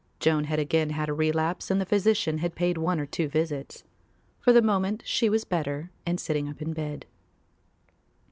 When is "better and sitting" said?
5.45-6.49